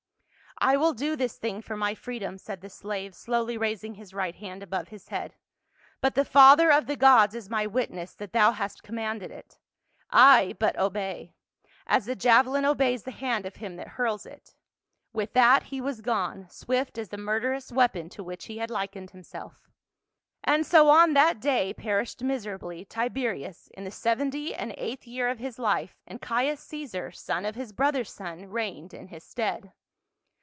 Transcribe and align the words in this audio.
"I 0.71 0.77
will 0.77 0.93
do 0.93 1.15
this 1.15 1.37
thing 1.39 1.63
for 1.63 1.75
my 1.75 1.95
freedom," 1.95 2.37
said 2.37 2.61
the 2.61 2.69
slave, 2.69 3.15
slowly 3.15 3.57
raising 3.57 3.95
his 3.95 4.13
right 4.13 4.35
hand 4.35 4.61
above 4.61 4.89
his 4.89 5.07
head." 5.07 5.33
But 6.01 6.13
the 6.13 6.23
father 6.25 6.71
of 6.71 6.85
the 6.85 6.95
gods 6.95 7.33
is 7.33 7.49
my 7.49 7.65
witness 7.65 8.13
that 8.13 8.31
thou 8.31 8.51
hast 8.51 8.83
commanded 8.83 9.31
it. 9.31 9.57
I 10.11 10.55
but 10.59 10.77
obey— 10.77 11.33
as 11.87 12.05
the 12.05 12.15
javelin 12.15 12.63
obeys 12.63 13.05
the 13.05 13.09
hand 13.11 13.47
of 13.47 13.55
him 13.55 13.75
that 13.77 13.87
hurls 13.97 14.23
it." 14.27 14.53
With 15.13 15.33
that 15.33 15.63
he 15.63 15.81
was 15.81 15.99
gone, 16.01 16.47
swift 16.51 16.99
as 16.99 17.09
the 17.09 17.17
murderous 17.17 17.71
weapon 17.71 18.07
to 18.09 18.23
which 18.23 18.45
he 18.45 18.59
had 18.59 18.69
likened 18.69 19.09
himself. 19.11 19.67
THE 20.45 20.51
MASTER 20.51 20.61
OF 20.61 20.69
THE 20.69 20.83
WORLD. 20.83 20.87
113 20.89 21.09
And 21.09 21.09
so 21.09 21.09
on 21.09 21.13
that 21.15 21.41
day 21.65 21.73
perished 21.73 22.23
miserably, 22.23 22.85
Tiberius, 22.85 23.69
in 23.73 23.83
the 23.83 23.89
seventy 23.89 24.53
and 24.53 24.75
eighth 24.77 25.07
year 25.07 25.27
of 25.27 25.39
his 25.39 25.57
hfe, 25.57 25.89
and 26.05 26.21
Caius 26.21 26.59
Caesar, 26.59 27.09
son 27.11 27.45
of 27.45 27.55
his 27.55 27.73
brother's 27.73 28.13
son, 28.13 28.45
reigned 28.45 28.93
in 28.93 29.07
his 29.07 29.23
stead. 29.23 29.73